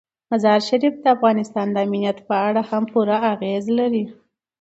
[0.31, 4.05] مزارشریف د افغانستان د امنیت په اړه هم پوره اغېز لري.